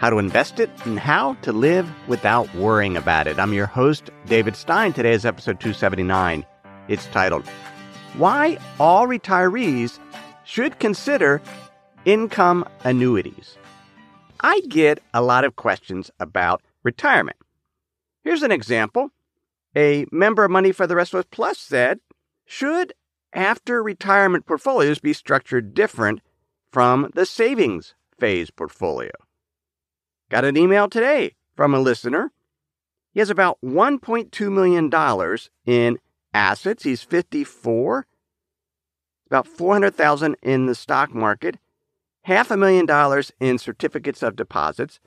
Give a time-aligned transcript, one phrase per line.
[0.00, 3.38] how to invest it, and how to live without worrying about it.
[3.38, 4.94] I'm your host, David Stein.
[4.94, 6.46] Today is episode 279.
[6.88, 7.46] It's titled,
[8.16, 9.98] Why All Retirees
[10.44, 11.42] Should Consider
[12.06, 13.58] Income Annuities.
[14.40, 17.36] I get a lot of questions about retirement.
[18.24, 19.10] Here's an example.
[19.76, 22.00] A member of Money for the Rest of Us Plus said,
[22.46, 22.94] Should
[23.34, 26.22] after retirement portfolios be structured different
[26.72, 29.10] from the savings phase portfolio?
[30.30, 32.30] Got an email today from a listener.
[33.12, 35.98] He has about $1.2 million in
[36.32, 36.84] assets.
[36.84, 38.06] He's 54,
[39.26, 41.58] about 400,000 in the stock market,
[42.22, 45.00] half a million dollars in certificates of deposits,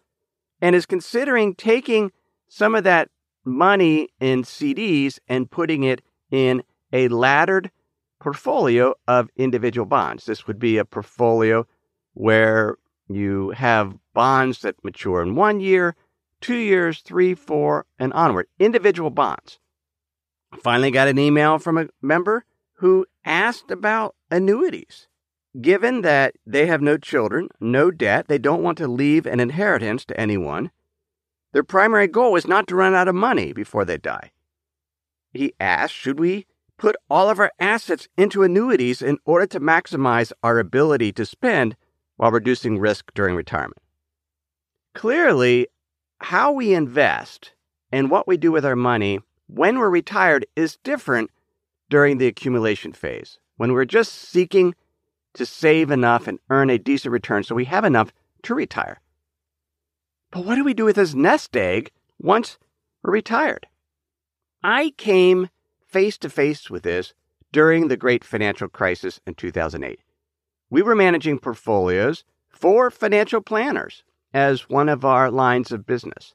[0.61, 2.11] and is considering taking
[2.49, 3.09] some of that
[3.45, 6.01] money in CDs and putting it
[6.31, 7.71] in a laddered
[8.19, 10.25] portfolio of individual bonds.
[10.25, 11.65] This would be a portfolio
[12.13, 12.75] where
[13.15, 15.95] you have bonds that mature in one year,
[16.41, 18.47] two years, three, four, and onward.
[18.59, 19.59] Individual bonds.
[20.61, 25.07] Finally, got an email from a member who asked about annuities.
[25.61, 30.03] Given that they have no children, no debt, they don't want to leave an inheritance
[30.05, 30.71] to anyone,
[31.53, 34.31] their primary goal is not to run out of money before they die.
[35.31, 36.47] He asked, should we
[36.77, 41.75] put all of our assets into annuities in order to maximize our ability to spend
[42.17, 43.81] while reducing risk during retirement?
[44.93, 45.67] Clearly,
[46.19, 47.53] how we invest
[47.91, 51.29] and what we do with our money when we're retired is different
[51.89, 54.73] during the accumulation phase, when we're just seeking
[55.33, 58.13] to save enough and earn a decent return so we have enough
[58.43, 58.99] to retire.
[60.31, 62.57] But what do we do with this nest egg once
[63.03, 63.67] we're retired?
[64.63, 65.49] I came
[65.85, 67.13] face to face with this
[67.51, 69.99] during the great financial crisis in 2008.
[70.73, 74.03] We were managing portfolios for financial planners
[74.33, 76.33] as one of our lines of business.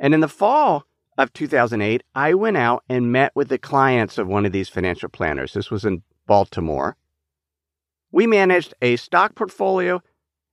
[0.00, 4.26] And in the fall of 2008, I went out and met with the clients of
[4.26, 5.52] one of these financial planners.
[5.52, 6.96] This was in Baltimore.
[8.10, 10.02] We managed a stock portfolio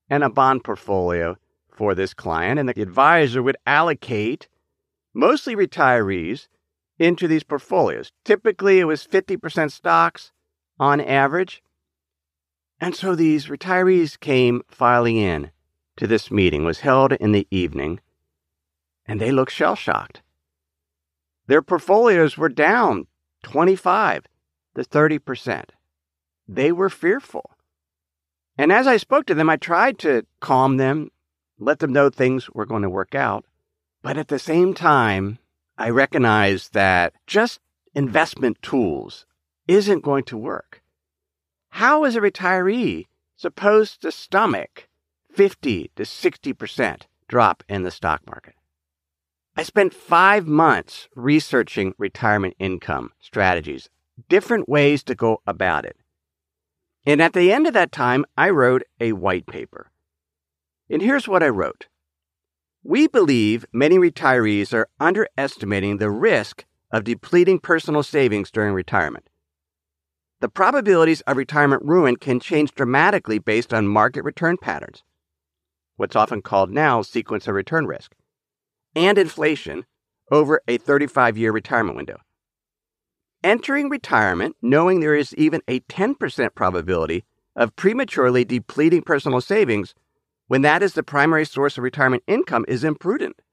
[0.08, 1.38] and a bond portfolio
[1.74, 4.48] for this client, and the advisor would allocate
[5.12, 6.50] mostly retirees
[7.00, 8.12] into these portfolios.
[8.24, 10.32] Typically, it was 50% stocks
[10.80, 11.64] on average.
[12.82, 15.52] And so these retirees came filing in
[15.98, 18.00] to this meeting, was held in the evening,
[19.06, 20.24] and they looked shell shocked.
[21.46, 23.06] Their portfolios were down
[23.44, 24.24] 25
[24.76, 25.66] to 30%.
[26.48, 27.52] They were fearful.
[28.58, 31.12] And as I spoke to them, I tried to calm them,
[31.60, 33.46] let them know things were going to work out.
[34.02, 35.38] But at the same time,
[35.78, 37.60] I recognized that just
[37.94, 39.28] investment tools
[39.68, 40.81] isn't going to work.
[41.72, 44.88] How is a retiree supposed to stomach
[45.34, 48.56] 50 to 60% drop in the stock market?
[49.56, 53.90] I spent five months researching retirement income strategies,
[54.30, 55.98] different ways to go about it.
[57.06, 59.92] And at the end of that time, I wrote a white paper.
[60.90, 61.88] And here's what I wrote
[62.84, 69.30] We believe many retirees are underestimating the risk of depleting personal savings during retirement.
[70.42, 75.04] The probabilities of retirement ruin can change dramatically based on market return patterns,
[75.98, 78.16] what's often called now sequence of return risk
[78.96, 79.86] and inflation
[80.32, 82.18] over a 35 year retirement window.
[83.44, 87.24] Entering retirement knowing there is even a 10% probability
[87.56, 89.94] of prematurely depleting personal savings
[90.48, 93.44] when that is the primary source of retirement income is imprudent.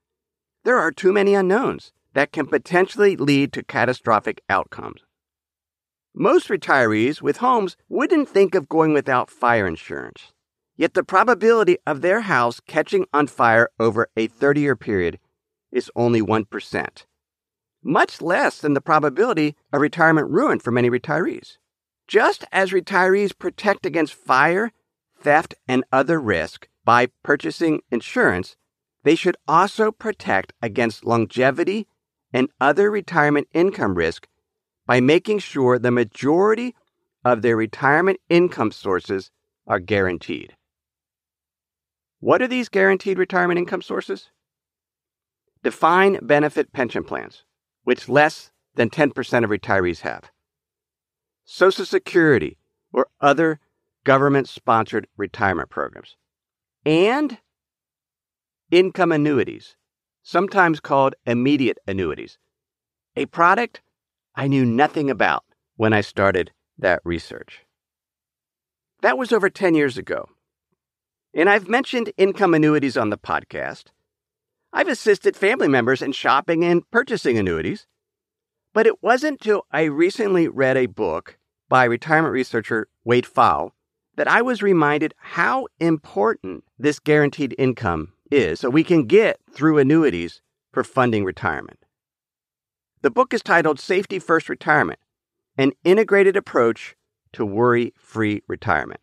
[0.65, 5.03] There are too many unknowns that can potentially lead to catastrophic outcomes.
[6.21, 10.33] Most retirees with homes wouldn't think of going without fire insurance.
[10.77, 15.21] Yet the probability of their house catching on fire over a 30 year period
[15.71, 17.05] is only 1%,
[17.85, 21.57] much less than the probability of retirement ruin for many retirees.
[22.09, 24.73] Just as retirees protect against fire,
[25.21, 28.57] theft, and other risk by purchasing insurance,
[29.05, 31.87] they should also protect against longevity
[32.33, 34.27] and other retirement income risk
[34.89, 36.75] by making sure the majority
[37.23, 39.31] of their retirement income sources
[39.67, 40.57] are guaranteed.
[42.21, 44.31] What are these guaranteed retirement income sources?
[45.63, 47.45] Defined benefit pension plans,
[47.85, 50.31] which less than 10% of retirees have.
[51.45, 52.57] Social Security
[52.91, 53.61] or other
[54.05, 56.17] government sponsored retirement programs.
[56.87, 57.39] And
[58.71, 59.77] income annuities,
[60.23, 62.39] sometimes called immediate annuities,
[63.17, 63.83] a product
[64.39, 65.43] I knew nothing about
[65.75, 67.67] when I started that research.
[69.03, 70.29] That was over 10 years ago.
[71.35, 73.87] And I've mentioned income annuities on the podcast.
[74.73, 77.89] I've assisted family members in shopping and purchasing annuities.
[78.73, 81.37] But it wasn't until I recently read a book
[81.69, 83.73] by retirement researcher Wade Pfau
[84.15, 89.79] that I was reminded how important this guaranteed income is so we can get through
[89.79, 91.81] annuities for funding retirement.
[93.01, 94.99] The book is titled Safety First Retirement
[95.57, 96.97] An Integrated Approach
[97.33, 99.01] to Worry Free Retirement.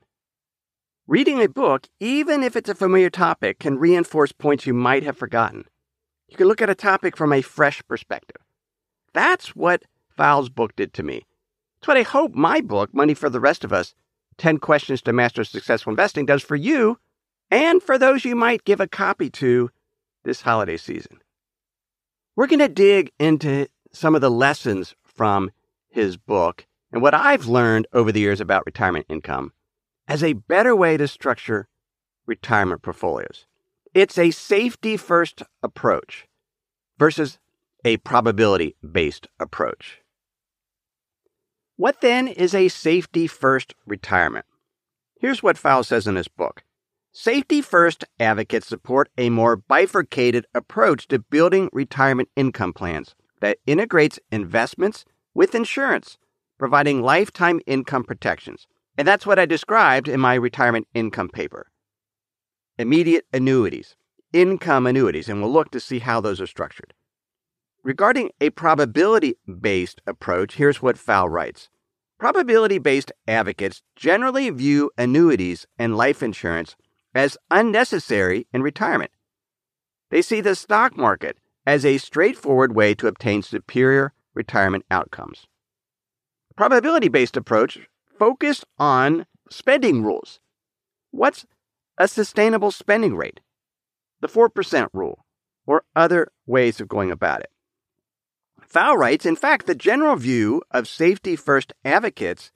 [1.08, 5.18] Reading a book, even if it's a familiar topic, can reinforce points you might have
[5.18, 5.64] forgotten.
[6.28, 8.42] You can look at a topic from a fresh perspective.
[9.14, 9.84] That's what
[10.18, 11.26] Pfau's book did to me.
[11.78, 13.96] It's what I hope my book, Money for the Rest of Us
[14.40, 17.00] 10 Questions to Master Successful Investing, does for you
[17.50, 19.70] and for those you might give a copy to
[20.26, 21.22] this holiday season.
[22.36, 25.52] We're going to dig into some of the lessons from
[25.90, 29.54] his book and what I've learned over the years about retirement income
[30.08, 31.68] as a better way to structure
[32.26, 33.46] retirement portfolios.
[33.94, 36.28] It's a safety first approach
[37.00, 37.40] versus
[37.84, 40.02] a probability based approach.
[41.78, 44.46] What then is a safety first retirement?
[45.20, 46.64] Here's what Pfau says in his book.
[47.12, 54.20] Safety first advocates support a more bifurcated approach to building retirement income plans that integrates
[54.32, 56.18] investments with insurance,
[56.58, 58.68] providing lifetime income protections.
[58.98, 61.72] And that's what I described in my retirement income paper.
[62.78, 63.96] Immediate annuities,
[64.34, 66.94] income annuities, and we'll look to see how those are structured.
[67.84, 71.70] Regarding a probability based approach, here's what Pfau writes
[72.18, 76.76] Probability based advocates generally view annuities and life insurance
[77.14, 79.12] as unnecessary in retirement.
[80.10, 85.48] They see the stock market as a straightforward way to obtain superior retirement outcomes.
[86.56, 87.80] Probability based approach
[88.18, 90.40] focused on spending rules.
[91.12, 91.46] What's
[91.98, 93.40] a sustainable spending rate?
[94.22, 95.26] The 4% rule,
[95.66, 97.52] or other ways of going about it.
[98.62, 102.52] Pfau writes In fact, the general view of safety first advocates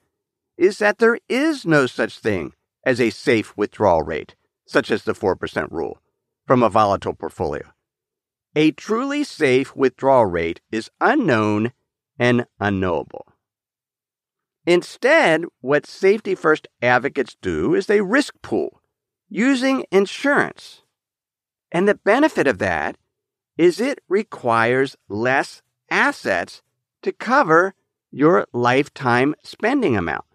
[0.58, 2.54] is that there is no such thing
[2.84, 4.36] as a safe withdrawal rate,
[4.66, 6.02] such as the 4% rule,
[6.46, 7.64] from a volatile portfolio.
[8.56, 11.72] A truly safe withdrawal rate is unknown
[12.18, 13.28] and unknowable.
[14.66, 18.82] Instead, what safety first advocates do is they risk pool
[19.30, 20.82] using insurance.
[21.72, 22.98] And the benefit of that
[23.58, 25.62] is it requires less
[25.92, 26.64] assets
[27.04, 27.76] to cover
[28.12, 30.26] your lifetime spending amount.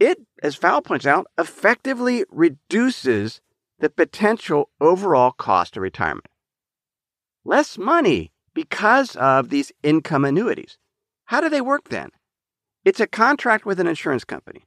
[0.00, 3.40] It, as Pfau points out, effectively reduces
[3.78, 6.28] the potential overall cost of retirement
[7.46, 10.78] less money because of these income annuities.
[11.26, 12.10] How do they work then?
[12.84, 14.64] It's a contract with an insurance company.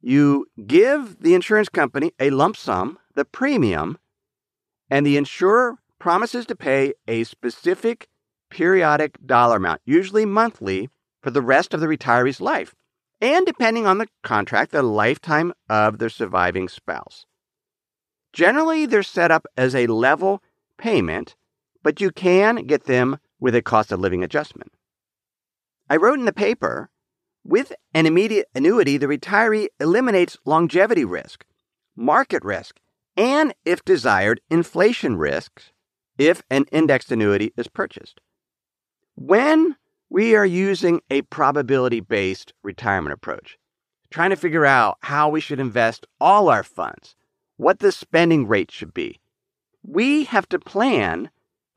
[0.00, 3.98] You give the insurance company a lump sum, the premium,
[4.90, 8.08] and the insurer promises to pay a specific
[8.50, 10.90] periodic dollar amount, usually monthly,
[11.22, 12.74] for the rest of the retiree's life,
[13.20, 17.24] and depending on the contract, the lifetime of their surviving spouse.
[18.32, 20.42] Generally, they're set up as a level
[20.78, 21.36] payment
[21.82, 24.72] but you can get them with a cost of living adjustment.
[25.90, 26.90] I wrote in the paper
[27.44, 31.44] with an immediate annuity, the retiree eliminates longevity risk,
[31.96, 32.78] market risk,
[33.16, 35.72] and, if desired, inflation risks
[36.18, 38.20] if an indexed annuity is purchased.
[39.14, 39.76] When
[40.08, 43.58] we are using a probability based retirement approach,
[44.10, 47.16] trying to figure out how we should invest all our funds,
[47.56, 49.20] what the spending rate should be,
[49.82, 51.30] we have to plan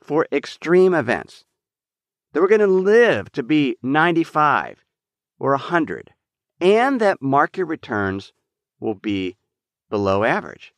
[0.05, 1.43] for extreme events.
[2.31, 4.83] That we're going to live to be 95
[5.39, 6.13] or 100,
[6.61, 8.33] and that market returns
[8.79, 9.37] will be
[9.89, 10.73] below average.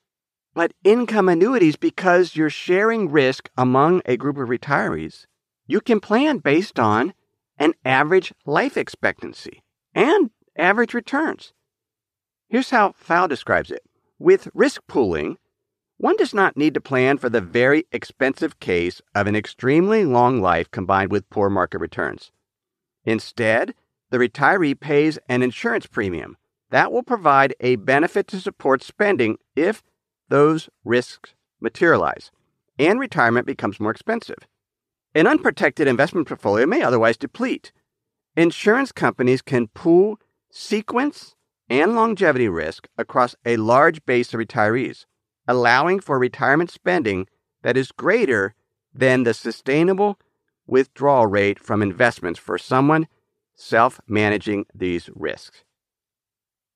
[0.53, 5.25] But income annuities, because you're sharing risk among a group of retirees,
[5.67, 7.13] you can plan based on
[7.57, 9.61] an average life expectancy
[9.93, 11.53] and average returns.
[12.49, 13.83] Here's how Pfau describes it.
[14.19, 15.37] With risk pooling,
[15.97, 20.41] one does not need to plan for the very expensive case of an extremely long
[20.41, 22.31] life combined with poor market returns.
[23.03, 23.73] Instead,
[24.09, 26.37] the retiree pays an insurance premium
[26.69, 29.83] that will provide a benefit to support spending if
[30.29, 32.31] those risks materialize
[32.77, 34.47] and retirement becomes more expensive.
[35.15, 37.71] An unprotected investment portfolio may otherwise deplete.
[38.35, 40.19] Insurance companies can pool
[40.51, 41.35] sequence
[41.69, 45.05] and longevity risk across a large base of retirees,
[45.47, 47.27] allowing for retirement spending
[47.63, 48.53] that is greater
[48.93, 50.19] than the sustainable
[50.65, 53.07] withdrawal rate from investments for someone
[53.55, 55.63] self managing these risks.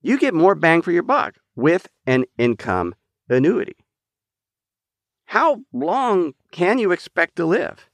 [0.01, 2.96] You get more bang for your buck with an income
[3.30, 3.75] annuity.
[5.25, 7.88] How long can you expect to live?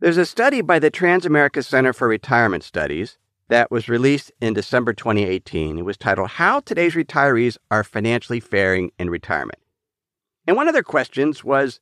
[0.00, 4.92] There's a study by the Transamerica Center for Retirement Studies that was released in December
[4.92, 5.78] 2018.
[5.78, 9.58] It was titled How Today's Retirees Are Financially Faring in Retirement.
[10.46, 11.80] And one of their questions was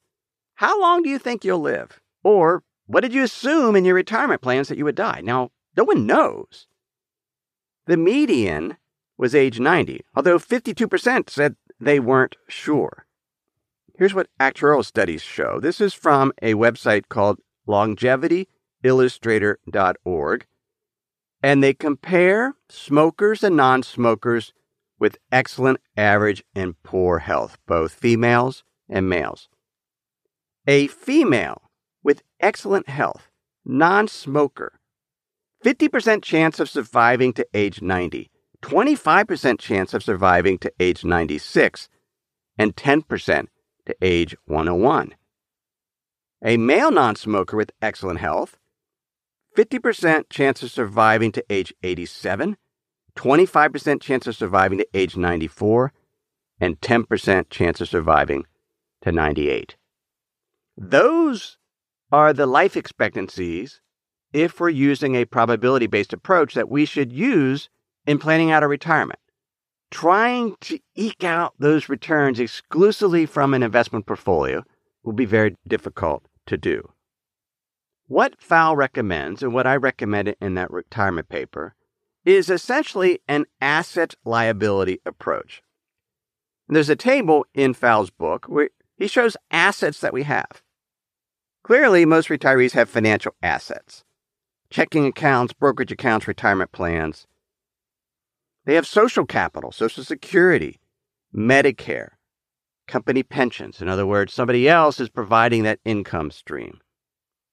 [0.55, 2.01] How long do you think you'll live?
[2.23, 5.21] Or what did you assume in your retirement plans that you would die?
[5.23, 6.67] Now, no one knows.
[7.87, 8.77] The median
[9.19, 13.07] was age 90, although 52% said they weren't sure.
[13.97, 15.61] Here's what actuarial studies show.
[15.61, 20.47] This is from a website called longevityillustrator.org.
[21.43, 24.53] And they compare smokers and non smokers
[25.05, 29.51] with excellent, average, and poor health, both females and males.
[30.67, 31.71] A female
[32.03, 33.29] with excellent health,
[33.67, 34.81] non smoker,
[35.63, 38.31] 50% chance of surviving to age 90,
[38.63, 41.91] 25% chance of surviving to age 96,
[42.57, 43.49] and 10%
[43.85, 45.15] to age 101.
[46.43, 48.57] A male non smoker with excellent health,
[49.55, 52.57] 50% chance of surviving to age 87,
[53.17, 55.93] 25% chance of surviving to age 94,
[56.61, 58.45] and 10% chance of surviving
[59.03, 59.77] to 98.
[60.77, 61.59] Those
[62.11, 63.81] are the life expectancies
[64.33, 67.69] if we're using a probability based approach that we should use
[68.07, 69.21] in planning out a retirement.
[69.91, 74.65] Trying to eke out those returns exclusively from an investment portfolio
[75.05, 76.91] will be very difficult to do.
[78.07, 81.75] What Pfau recommends, and what I recommended in that retirement paper,
[82.25, 85.63] is essentially an asset liability approach.
[86.69, 90.63] And there's a table in Pfau's book where he shows assets that we have.
[91.63, 94.05] Clearly, most retirees have financial assets
[94.71, 97.29] checking accounts, brokerage accounts, retirement plans.
[98.65, 100.81] They have social capital, Social Security,
[101.33, 102.09] Medicare,
[102.89, 103.81] company pensions.
[103.81, 106.81] In other words, somebody else is providing that income stream.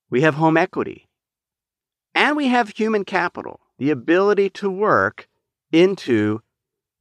[0.09, 1.09] We have home equity.
[2.15, 5.27] And we have human capital, the ability to work
[5.71, 6.39] into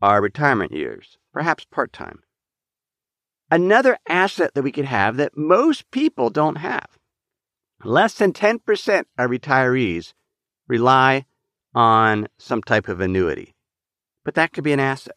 [0.01, 2.23] our retirement years, perhaps part time.
[3.51, 6.87] Another asset that we could have that most people don't have.
[7.85, 10.15] Less than 10% of retirees
[10.69, 11.27] rely
[11.75, 13.55] on some type of annuity,
[14.25, 15.17] but that could be an asset.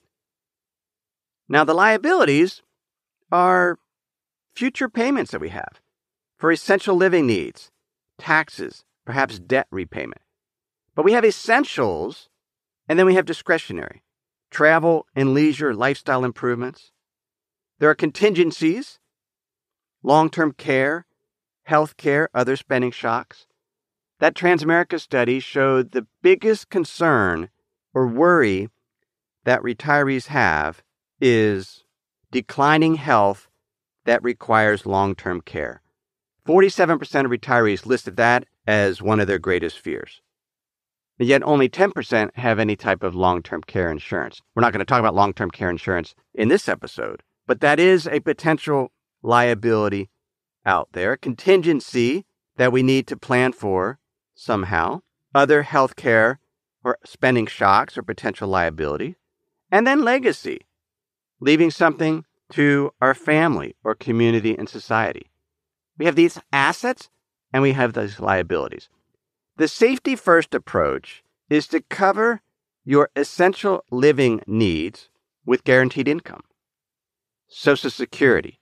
[1.47, 2.61] Now, the liabilities
[3.31, 3.77] are
[4.53, 5.79] future payments that we have
[6.35, 7.71] for essential living needs,
[8.17, 10.22] taxes, perhaps debt repayment.
[10.95, 12.29] But we have essentials,
[12.87, 14.03] and then we have discretionary
[14.51, 16.91] travel and leisure, lifestyle improvements.
[17.79, 18.99] There are contingencies,
[20.03, 21.05] long term care,
[21.63, 23.47] health care, other spending shocks.
[24.19, 27.49] That Transamerica study showed the biggest concern
[27.93, 28.69] or worry
[29.43, 30.83] that retirees have
[31.19, 31.83] is
[32.31, 33.49] declining health
[34.05, 35.81] that requires long term care.
[36.47, 40.21] 47% of retirees listed that as one of their greatest fears.
[41.19, 44.41] And yet only 10% have any type of long term care insurance.
[44.55, 47.79] We're not going to talk about long term care insurance in this episode, but that
[47.79, 48.91] is a potential
[49.21, 50.09] liability
[50.65, 52.25] out there, contingency
[52.57, 53.99] that we need to plan for
[54.35, 55.01] somehow,
[55.33, 56.37] other healthcare
[56.83, 59.15] or spending shocks or potential liability,
[59.71, 60.61] and then legacy,
[61.39, 65.31] leaving something to our family or community and society.
[65.97, 67.09] We have these assets
[67.51, 68.89] and we have those liabilities.
[69.55, 72.41] The safety first approach is to cover
[72.83, 75.09] your essential living needs
[75.45, 76.41] with guaranteed income,
[77.47, 78.59] Social Security,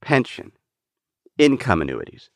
[0.00, 0.52] pension,
[1.36, 2.30] income annuities.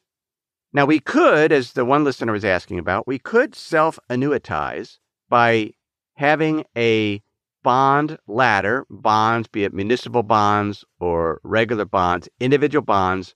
[0.74, 4.98] Now, we could, as the one listener was asking about, we could self annuitize
[5.30, 5.72] by
[6.16, 7.22] having a
[7.62, 13.34] bond ladder, bonds, be it municipal bonds or regular bonds, individual bonds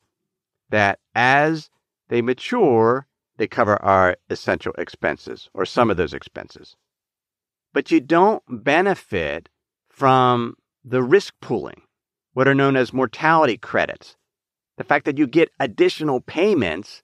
[0.69, 1.71] that as
[2.09, 3.07] they mature,
[3.41, 6.77] they cover our essential expenses or some of those expenses.
[7.73, 9.49] But you don't benefit
[9.89, 11.81] from the risk pooling,
[12.35, 14.15] what are known as mortality credits.
[14.77, 17.03] The fact that you get additional payments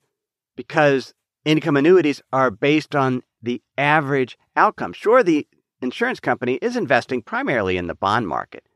[0.56, 1.14] because
[1.46, 4.92] income annuities are based on the average outcome.
[4.92, 5.48] Sure, the
[5.80, 8.68] insurance company is investing primarily in the bond market.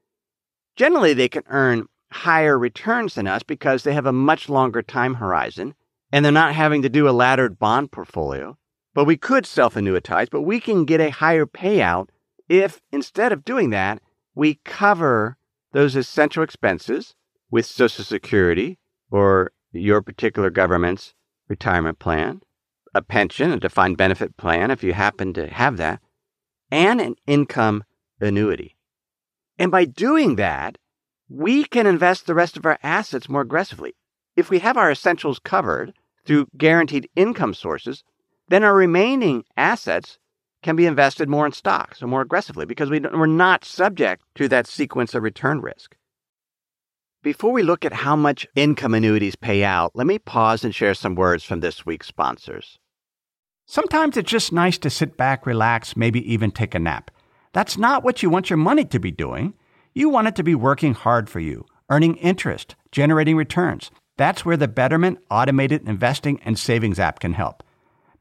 [0.76, 5.12] Generally, they can earn higher returns than us because they have a much longer time
[5.12, 5.74] horizon
[6.12, 8.56] and they're not having to do a laddered bond portfolio.
[8.94, 12.08] But we could self annuitize, but we can get a higher payout
[12.48, 14.02] if instead of doing that,
[14.34, 15.36] we cover
[15.72, 17.14] those essential expenses
[17.48, 18.78] with Social Security
[19.10, 21.14] or your particular government's
[21.48, 22.40] retirement plan,
[22.92, 26.00] a pension, a defined benefit plan if you happen to have that,
[26.72, 27.84] and an income
[28.20, 28.76] annuity.
[29.56, 30.76] And by doing that,
[31.28, 33.94] we can invest the rest of our assets more aggressively.
[34.34, 35.92] If we have our essentials covered
[36.24, 38.04] through guaranteed income sources,
[38.48, 40.18] then our remaining assets
[40.62, 44.48] can be invested more in stocks or more aggressively because we, we're not subject to
[44.48, 45.96] that sequence of return risk.
[47.22, 50.94] Before we look at how much income annuities pay out, let me pause and share
[50.94, 52.78] some words from this week's sponsors.
[53.66, 57.10] Sometimes it's just nice to sit back, relax, maybe even take a nap.
[57.52, 59.54] That's not what you want your money to be doing.
[59.94, 63.90] You want it to be working hard for you, earning interest, generating returns.
[64.20, 67.62] That's where the Betterment Automated Investing and Savings app can help.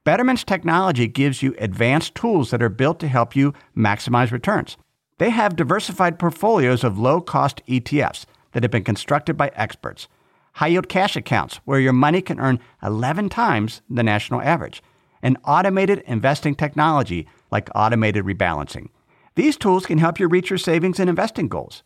[0.05, 4.77] Betterment's technology gives you advanced tools that are built to help you maximize returns.
[5.17, 10.07] They have diversified portfolios of low cost ETFs that have been constructed by experts,
[10.53, 14.81] high yield cash accounts where your money can earn 11 times the national average,
[15.21, 18.87] and automated investing technology like automated rebalancing.
[19.35, 21.83] These tools can help you reach your savings and investing goals.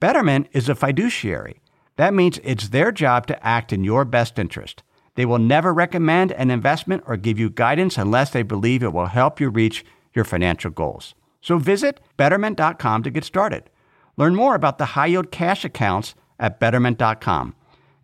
[0.00, 1.62] Betterment is a fiduciary.
[1.98, 4.84] That means it's their job to act in your best interest.
[5.16, 9.06] They will never recommend an investment or give you guidance unless they believe it will
[9.06, 11.16] help you reach your financial goals.
[11.40, 13.68] So visit betterment.com to get started.
[14.16, 17.56] Learn more about the high yield cash accounts at betterment.com.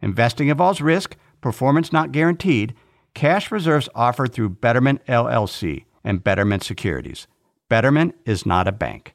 [0.02, 2.74] Investing involves risk, performance not guaranteed,
[3.14, 7.28] cash reserves offered through Betterment LLC and Betterment Securities.
[7.68, 9.14] Betterment is not a bank.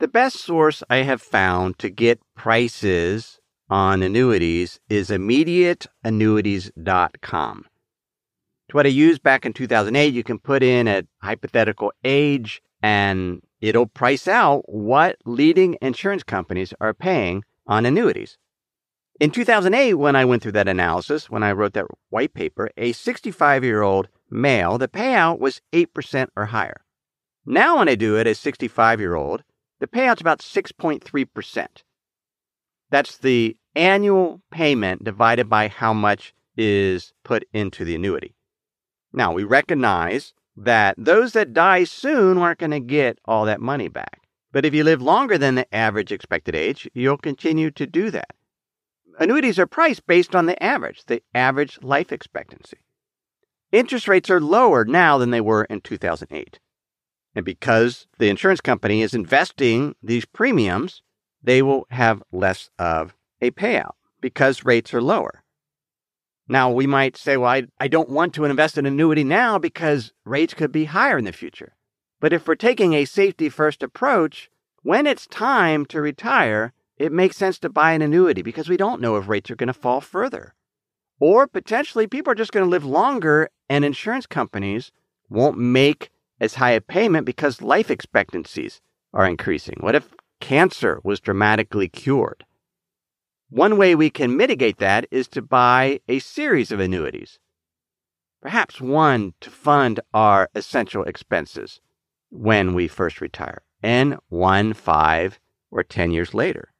[0.00, 7.66] The best source I have found to get prices on annuities is immediateannuities.com.
[8.68, 13.42] To what I used back in 2008, you can put in a hypothetical age and
[13.60, 18.38] it'll price out what leading insurance companies are paying on annuities.
[19.18, 22.92] In 2008, when I went through that analysis, when I wrote that white paper, a
[22.92, 26.82] 65 year old male, the payout was 8% or higher.
[27.44, 29.42] Now, when I do it as 65 year old,
[29.80, 31.66] the payout's about 6.3%.
[32.90, 38.34] That's the annual payment divided by how much is put into the annuity.
[39.12, 43.88] Now, we recognize that those that die soon aren't going to get all that money
[43.88, 44.22] back.
[44.50, 48.34] But if you live longer than the average expected age, you'll continue to do that.
[49.18, 52.78] Annuities are priced based on the average, the average life expectancy.
[53.70, 56.58] Interest rates are lower now than they were in 2008.
[57.38, 61.02] And because the insurance company is investing these premiums,
[61.40, 65.44] they will have less of a payout because rates are lower.
[66.48, 70.12] Now, we might say, well, I, I don't want to invest in annuity now because
[70.24, 71.76] rates could be higher in the future.
[72.18, 74.50] But if we're taking a safety first approach,
[74.82, 79.00] when it's time to retire, it makes sense to buy an annuity because we don't
[79.00, 80.56] know if rates are going to fall further.
[81.20, 84.90] Or potentially people are just going to live longer and insurance companies
[85.30, 88.80] won't make as high a payment because life expectancies
[89.12, 89.76] are increasing.
[89.80, 92.44] What if cancer was dramatically cured?
[93.50, 97.38] One way we can mitigate that is to buy a series of annuities.
[98.42, 101.80] Perhaps one to fund our essential expenses
[102.30, 106.72] when we first retire, and one five or 10 years later.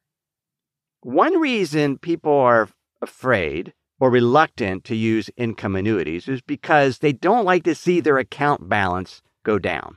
[1.00, 2.68] One reason people are
[3.00, 8.18] afraid or reluctant to use income annuities is because they don't like to see their
[8.18, 9.96] account balance go down.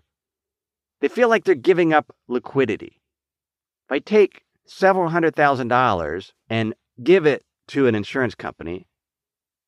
[0.99, 3.01] They feel like they're giving up liquidity.
[3.87, 6.73] If I take several hundred thousand dollars and
[7.03, 8.87] give it to an insurance company,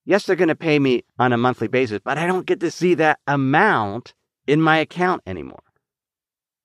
[0.06, 2.72] yes, they're going to pay me on a monthly basis, but I don't get to
[2.72, 4.14] see that amount
[4.48, 5.64] in my account anymore.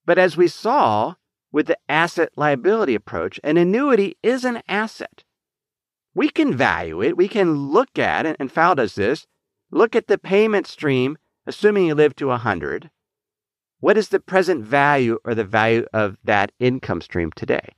[0.05, 1.15] But as we saw
[1.51, 5.23] with the asset liability approach, an annuity is an asset.
[6.13, 7.15] we can value it.
[7.17, 9.25] We can look at it, and Pfau does this.
[9.71, 12.89] Look at the payment stream, assuming you live to 100.
[13.79, 17.69] What is the present value or the value of that income stream today?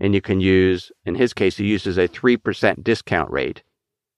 [0.00, 3.62] And you can use, in his case, he uses a 3% discount rate,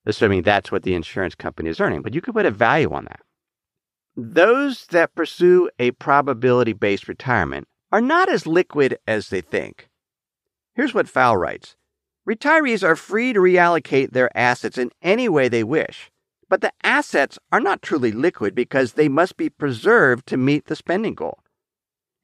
[0.07, 2.03] assuming that's what the insurance company is earning.
[2.03, 3.21] But you could put a value on that.
[4.17, 9.89] Those that pursue a probability based retirement are not as liquid as they think.
[10.75, 11.77] Here's what Pfau writes
[12.29, 16.12] Retirees are free to reallocate their assets in any way they wish,
[16.53, 20.77] but the assets are not truly liquid because they must be preserved to meet the
[20.77, 21.39] spending goal.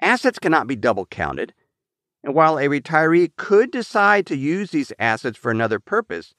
[0.03, 1.55] Assets cannot be double counted,
[2.23, 6.35] and while a retiree could decide to use these assets for another purpose,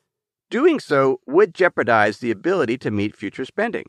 [0.51, 3.85] doing so would jeopardize the ability to meet future spending.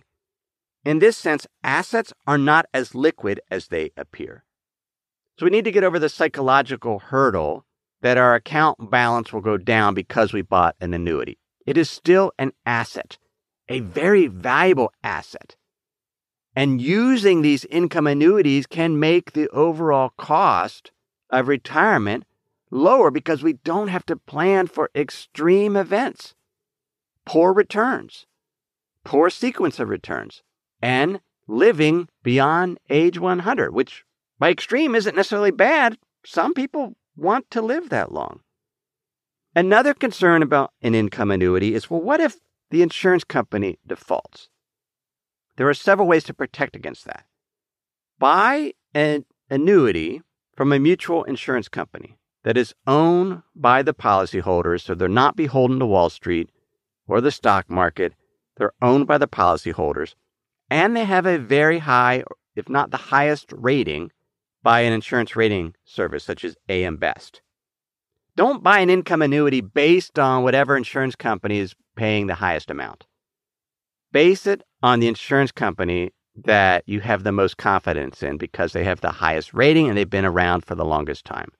[0.82, 4.44] In this sense, assets are not as liquid as they appear.
[5.38, 7.66] So we need to get over the psychological hurdle
[8.00, 11.38] that our account balance will go down because we bought an annuity.
[11.66, 13.18] It is still an asset,
[13.70, 15.56] a very valuable asset.
[16.54, 20.90] And using these income annuities can make the overall cost
[21.30, 22.24] of retirement
[22.72, 26.34] lower because we don't have to plan for extreme events,
[27.24, 28.26] poor returns,
[29.04, 30.42] poor sequence of returns,
[30.82, 34.04] and living beyond age 100, which
[34.40, 35.96] by extreme isn't necessarily bad.
[36.26, 38.40] Some people want to live that long.
[39.54, 42.36] Another concern about an income annuity is well, what if
[42.70, 44.48] the insurance company defaults?
[45.56, 47.26] There are several ways to protect against that.
[48.18, 50.22] Buy an annuity
[50.56, 55.78] from a mutual insurance company that is owned by the policyholders, so they're not beholden
[55.78, 56.50] to Wall Street
[57.06, 58.14] or the stock market.
[58.56, 60.14] They're owned by the policyholders,
[60.70, 64.12] and they have a very high, if not the highest rating
[64.62, 67.42] by an insurance rating service such as AM Best.
[68.36, 73.06] Don't buy an income annuity based on whatever insurance company is paying the highest amount.
[74.10, 78.84] Base it on the insurance company that you have the most confidence in because they
[78.84, 81.52] have the highest rating and they've been around for the longest time.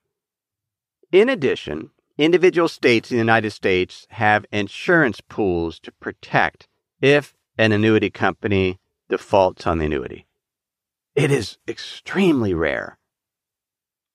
[1.13, 6.67] In addition, individual states in the United States have insurance pools to protect
[7.03, 8.79] if an annuity company
[9.11, 10.27] defaults on the annuity.
[11.15, 12.99] It is extremely rare.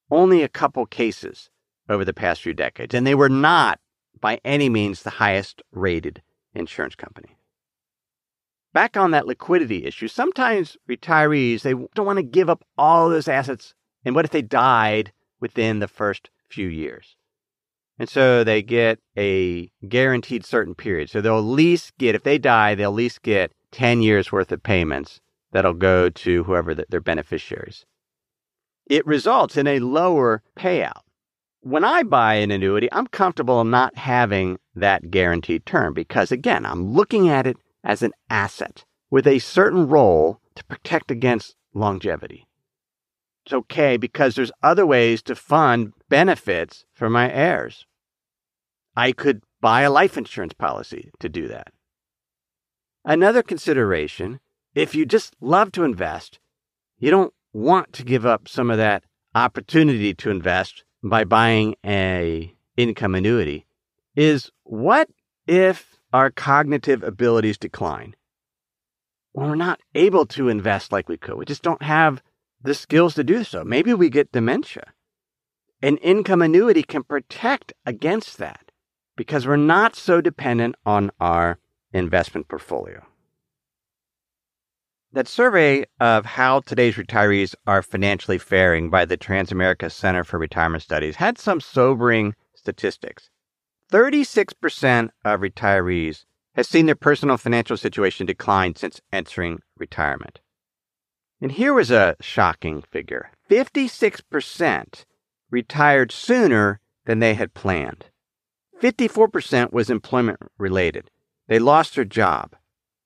[0.09, 1.51] Only a couple cases
[1.87, 3.79] over the past few decades, and they were not
[4.25, 6.19] by any means the highest rated
[6.55, 7.37] insurance company.
[8.73, 13.27] Back on that liquidity issue, sometimes retirees they don't want to give up all those
[13.27, 13.75] assets.
[14.03, 17.15] And what if they died within the first few years?
[17.99, 21.11] And so they get a guaranteed certain period.
[21.11, 24.51] So they'll at least get, if they die, they'll at least get 10 years worth
[24.51, 27.85] of payments that'll go to whoever the, their beneficiaries.
[28.87, 31.04] It results in a lower payout.
[31.65, 36.93] When I buy an annuity, I'm comfortable not having that guaranteed term because, again, I'm
[36.93, 42.45] looking at it as an asset with a certain role to protect against longevity.
[43.43, 47.87] It's okay because there's other ways to fund benefits for my heirs.
[48.95, 51.73] I could buy a life insurance policy to do that.
[53.03, 54.39] Another consideration
[54.75, 56.37] if you just love to invest,
[56.99, 62.51] you don't want to give up some of that opportunity to invest by buying a
[62.75, 63.67] income annuity
[64.15, 65.07] is what
[65.47, 68.15] if our cognitive abilities decline?
[69.33, 71.37] When we're not able to invest like we could.
[71.37, 72.23] We just don't have
[72.61, 73.63] the skills to do so.
[73.63, 74.93] Maybe we get dementia.
[75.81, 78.71] An income annuity can protect against that
[79.15, 81.59] because we're not so dependent on our
[81.93, 83.05] investment portfolio.
[85.15, 90.83] That survey of how today's retirees are financially faring by the Transamerica Center for Retirement
[90.83, 93.29] Studies had some sobering statistics.
[93.93, 96.25] 36% of retirees
[96.55, 100.41] has seen their personal financial situation decline since entering retirement.
[101.39, 105.05] And here was a shocking figure 56%
[105.49, 108.07] retired sooner than they had planned.
[108.83, 111.09] 54% was employment related.
[111.47, 112.57] They lost their job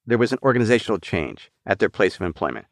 [0.09, 2.65] there was an organizational change at their place of employment.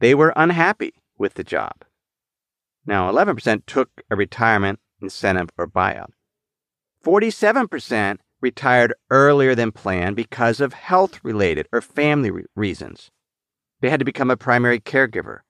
[0.00, 1.84] They were unhappy with the job.
[2.86, 6.12] Now, 11% took a retirement incentive or buyout.
[7.04, 13.10] 47% retired earlier than planned because of health related or family re- reasons.
[13.80, 15.40] They had to become a primary caregiver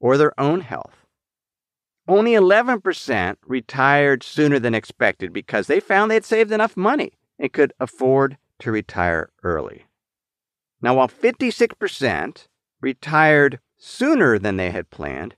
[0.00, 1.06] or their own health.
[2.08, 7.52] Only 11% retired sooner than expected because they found they had saved enough money and
[7.52, 9.84] could afford to retire early.
[10.82, 12.46] Now, while 56%
[12.80, 15.36] retired sooner than they had planned,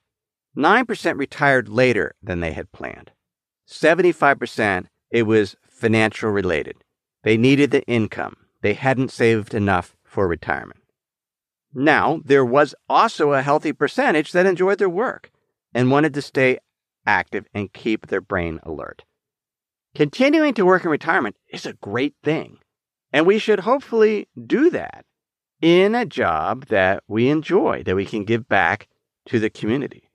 [0.56, 3.10] 9% retired later than they had planned.
[3.68, 6.76] 75% it was financial related.
[7.22, 8.36] They needed the income.
[8.60, 10.80] They hadn't saved enough for retirement.
[11.74, 15.30] Now, there was also a healthy percentage that enjoyed their work
[15.74, 16.58] and wanted to stay
[17.06, 19.04] active and keep their brain alert.
[19.94, 22.58] Continuing to work in retirement is a great thing,
[23.12, 25.04] and we should hopefully do that
[25.62, 28.88] in a job that we enjoy, that we can give back
[29.26, 30.10] to the community.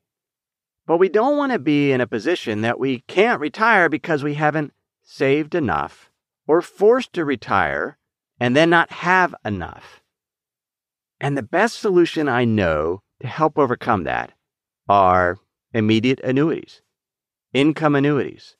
[0.85, 4.35] But we don't want to be in a position that we can't retire because we
[4.35, 6.11] haven't saved enough
[6.45, 7.97] or forced to retire
[8.39, 10.01] and then not have enough.
[11.19, 14.33] And the best solution I know to help overcome that
[14.87, 15.39] are
[15.73, 16.81] immediate annuities,
[17.53, 18.55] income annuities.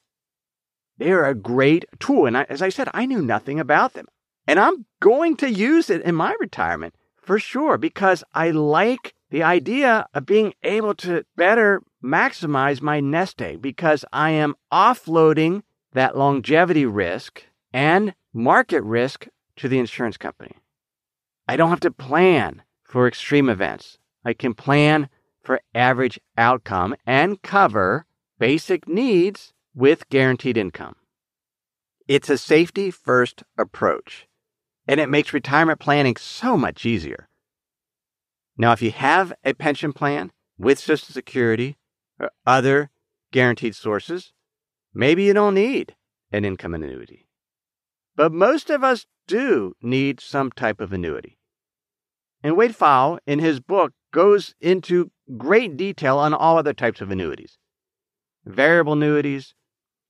[0.98, 2.26] They're a great tool.
[2.26, 4.08] And I, as I said, I knew nothing about them.
[4.48, 9.44] And I'm going to use it in my retirement for sure because I like the
[9.44, 16.18] idea of being able to better maximize my nest egg because I am offloading that
[16.18, 20.56] longevity risk and market risk to the insurance company.
[21.48, 23.98] I don't have to plan for extreme events.
[24.24, 25.10] I can plan
[25.44, 28.06] for average outcome and cover
[28.40, 30.96] basic needs with guaranteed income.
[32.08, 34.27] It's a safety first approach,
[34.88, 37.28] and it makes retirement planning so much easier.
[38.58, 41.78] Now, if you have a pension plan with Social Security
[42.20, 42.90] or other
[43.32, 44.34] guaranteed sources,
[44.94, 45.96] maybe you don't need
[46.32, 47.28] an income annuity.
[48.16, 51.38] But most of us do need some type of annuity.
[52.42, 57.12] And Wade Pfau, in his book, goes into great detail on all other types of
[57.12, 57.58] annuities
[58.46, 59.54] variable annuities,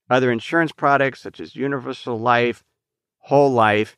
[0.10, 2.64] other insurance products such as universal life,
[3.18, 3.98] whole life.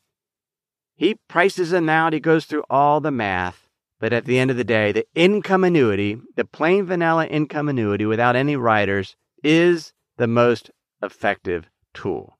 [1.00, 3.70] He prices them out, he goes through all the math.
[4.00, 8.04] But at the end of the day, the income annuity, the plain vanilla income annuity
[8.04, 10.70] without any riders, is the most
[11.02, 12.36] effective tool.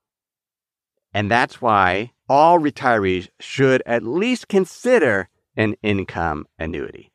[1.14, 7.12] And that's why all retirees should at least consider an income annuity.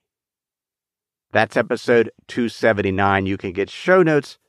[1.31, 3.27] That's episode 279.
[3.27, 4.39] You can get show notes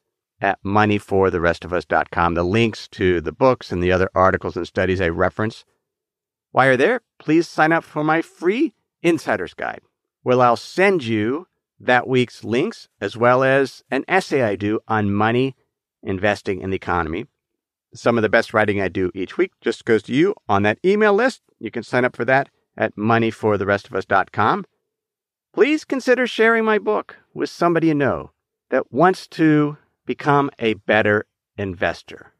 [0.41, 5.67] at moneyfortherestofus.com, the links to the books and the other articles and studies I reference.
[6.57, 9.83] While you're there, please sign up for my free Insider's Guide,
[10.23, 15.13] where I'll send you that week's links as well as an essay I do on
[15.13, 15.55] money,
[16.03, 17.27] investing, and the economy.
[17.93, 20.79] Some of the best writing I do each week just goes to you on that
[20.83, 21.43] email list.
[21.59, 24.65] You can sign up for that at moneyfortherestofus.com.
[25.53, 28.31] Please consider sharing my book with somebody you know
[28.71, 31.27] that wants to become a better
[31.59, 32.33] investor.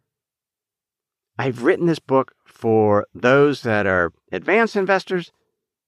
[1.39, 5.33] I've written this book for those that are advanced investors,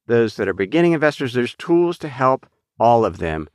[0.07, 1.33] those that are beginning investors.
[1.33, 2.47] There's tools to help
[2.79, 3.49] all of them,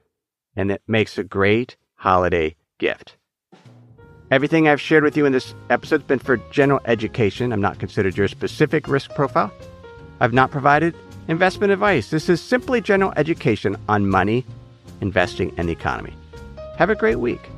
[0.55, 3.17] and it makes a great holiday gift.
[4.31, 7.53] Everything I've shared with you in this episode has been for general education.
[7.53, 9.53] I'm not considered your specific risk profile.
[10.19, 10.95] I've not provided
[11.27, 12.09] investment advice.
[12.09, 14.43] This is simply general education on money,
[15.01, 16.15] investing, and the economy.
[16.77, 17.51] Have a great week.